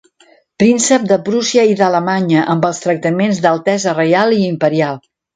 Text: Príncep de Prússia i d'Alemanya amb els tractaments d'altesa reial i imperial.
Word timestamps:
Príncep 0.61 1.03
de 1.09 1.17
Prússia 1.25 1.65
i 1.71 1.75
d'Alemanya 1.81 2.45
amb 2.53 2.65
els 2.69 2.79
tractaments 2.85 3.41
d'altesa 3.47 3.93
reial 3.99 4.33
i 4.39 4.41
imperial. 4.47 4.99